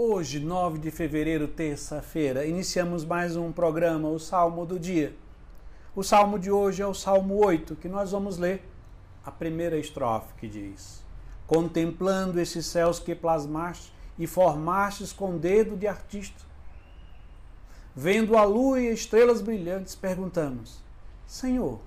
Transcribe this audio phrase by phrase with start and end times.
[0.00, 5.12] Hoje, 9 de fevereiro, terça-feira, iniciamos mais um programa, o Salmo do Dia.
[5.92, 8.62] O salmo de hoje é o Salmo 8, que nós vamos ler
[9.24, 11.02] a primeira estrofe que diz:
[11.48, 16.44] Contemplando esses céus que plasmaste e formastes com dedo de artista,
[17.92, 20.80] vendo a lua e estrelas brilhantes, perguntamos:
[21.26, 21.80] Senhor,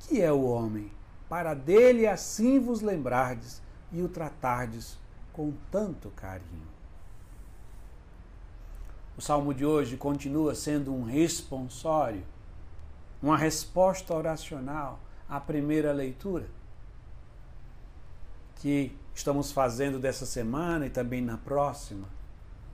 [0.00, 0.92] que é o homem?
[1.30, 4.98] Para dele assim vos lembrardes e o tratardes
[5.32, 6.77] com tanto carinho.
[9.18, 12.22] O salmo de hoje continua sendo um responsório,
[13.20, 16.46] uma resposta oracional à primeira leitura
[18.60, 22.06] que estamos fazendo dessa semana e também na próxima,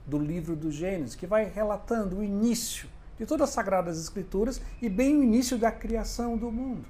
[0.05, 2.87] do livro do Gênesis, que vai relatando o início
[3.17, 6.85] de todas as Sagradas Escrituras e bem o início da criação do mundo.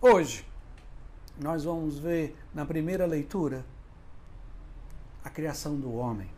[0.00, 0.46] Hoje,
[1.40, 3.64] nós vamos ver na primeira leitura
[5.24, 6.28] a criação do homem.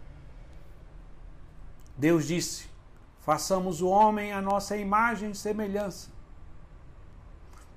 [1.97, 2.75] Deus disse:
[3.25, 6.11] façamos o homem à nossa imagem e semelhança,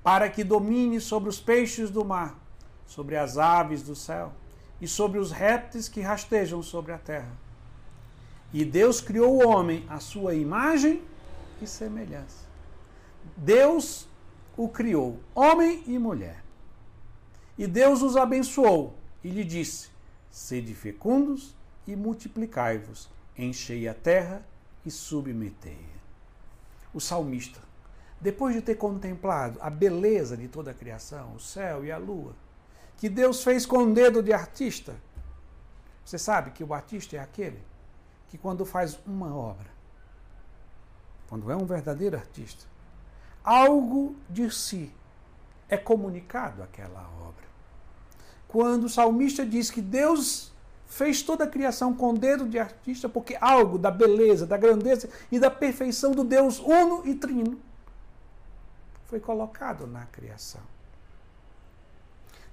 [0.03, 2.37] para que domine sobre os peixes do mar,
[2.85, 4.33] sobre as aves do céu
[4.81, 7.31] e sobre os répteis que rastejam sobre a terra.
[8.51, 11.02] E Deus criou o homem à sua imagem
[11.61, 12.45] e semelhança.
[13.37, 14.07] Deus
[14.57, 16.43] o criou, homem e mulher.
[17.57, 19.89] E Deus os abençoou e lhe disse:
[20.29, 21.55] Sede fecundos
[21.87, 24.45] e multiplicai-vos enchei a terra
[24.85, 25.97] e submetei-a.
[26.93, 27.59] O salmista,
[28.19, 32.33] depois de ter contemplado a beleza de toda a criação, o céu e a lua,
[32.97, 34.95] que Deus fez com o dedo de artista,
[36.03, 37.61] você sabe que o artista é aquele
[38.30, 39.67] que, quando faz uma obra,
[41.30, 42.65] quando é um verdadeiro artista,
[43.43, 44.91] algo de si
[45.69, 47.45] é comunicado àquela obra.
[48.47, 50.53] Quando o salmista diz que Deus
[50.88, 55.38] fez toda a criação com dedo de artista, porque algo da beleza, da grandeza e
[55.38, 57.59] da perfeição do Deus uno e trino
[59.05, 60.61] foi colocado na criação.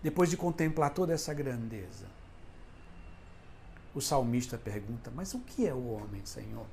[0.02, 2.06] Depois de contemplar toda essa grandeza,
[3.94, 6.66] o salmista pergunta: Mas o que é o homem, Senhor?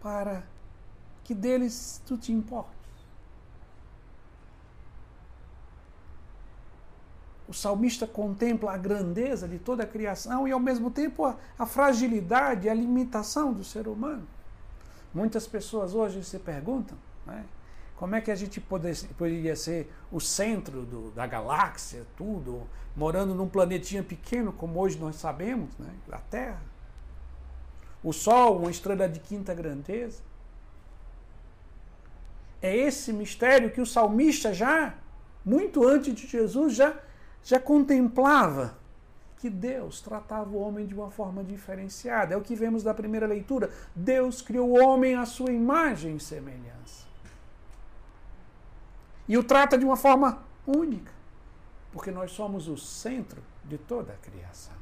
[0.00, 0.44] Para
[1.24, 2.77] que deles tu te importes.
[7.48, 11.64] O salmista contempla a grandeza de toda a criação e, ao mesmo tempo, a, a
[11.64, 14.28] fragilidade, a limitação do ser humano.
[15.14, 17.46] Muitas pessoas hoje se perguntam né,
[17.96, 23.48] como é que a gente poderia ser o centro do, da galáxia, tudo, morando num
[23.48, 26.60] planetinha pequeno, como hoje nós sabemos, né, a Terra.
[28.04, 30.22] O Sol, uma estrela de quinta grandeza.
[32.60, 34.94] É esse mistério que o salmista já,
[35.44, 36.94] muito antes de Jesus, já
[37.42, 38.76] já contemplava
[39.38, 42.34] que Deus tratava o homem de uma forma diferenciada.
[42.34, 43.70] É o que vemos da primeira leitura.
[43.94, 47.06] Deus criou o homem à sua imagem e semelhança.
[49.28, 51.12] E o trata de uma forma única,
[51.92, 54.76] porque nós somos o centro de toda a criação.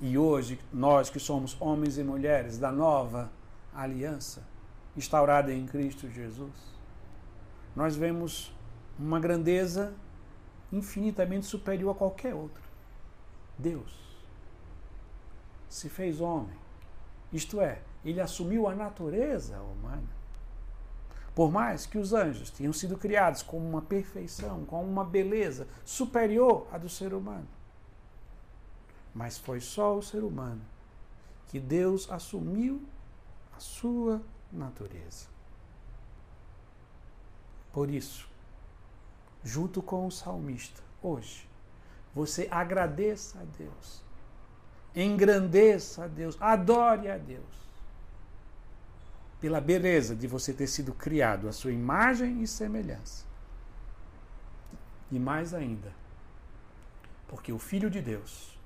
[0.00, 3.30] E hoje, nós que somos homens e mulheres da nova
[3.74, 4.46] aliança,
[4.94, 6.52] instaurada em Cristo Jesus,
[7.74, 8.54] nós vemos
[8.98, 9.94] uma grandeza
[10.72, 12.62] infinitamente superior a qualquer outra.
[13.58, 14.06] Deus
[15.68, 16.56] se fez homem,
[17.32, 20.16] isto é, ele assumiu a natureza humana.
[21.34, 26.66] Por mais que os anjos tenham sido criados com uma perfeição, com uma beleza superior
[26.72, 27.46] à do ser humano,
[29.14, 30.62] mas foi só o ser humano
[31.48, 32.82] que Deus assumiu
[33.54, 35.26] a sua natureza.
[37.72, 38.28] Por isso,
[39.46, 41.48] junto com o salmista, hoje,
[42.12, 44.02] você agradeça a Deus,
[44.92, 47.44] engrandeça a Deus, adore a Deus,
[49.40, 53.24] pela beleza de você ter sido criado à sua imagem e semelhança.
[55.12, 55.92] E mais ainda,
[57.28, 58.58] porque o Filho de Deus,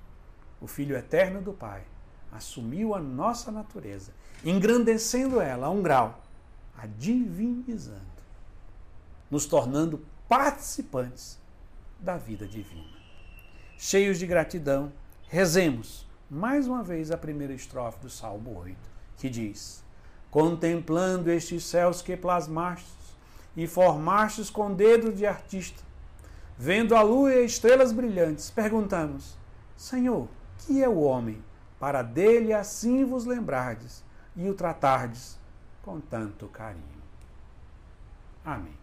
[0.59, 1.83] o Filho eterno do Pai,
[2.31, 4.11] assumiu a nossa natureza,
[4.43, 6.23] engrandecendo ela a um grau,
[6.75, 8.01] a divinizando,
[9.29, 11.37] nos tornando participantes
[11.99, 12.87] da vida divina.
[13.77, 14.89] Cheios de gratidão,
[15.27, 18.77] rezemos mais uma vez a primeira estrofe do Salmo 8,
[19.17, 19.83] que diz:
[20.29, 22.93] Contemplando estes céus que plasmastes
[23.57, 25.83] e formastes com dedo de artista,
[26.57, 29.35] vendo a lua e estrelas brilhantes, perguntamos:
[29.75, 30.29] Senhor,
[30.59, 31.43] que é o homem,
[31.77, 34.01] para dele assim vos lembrardes
[34.37, 35.37] e o tratardes
[35.83, 37.01] com tanto carinho.
[38.45, 38.80] Amém.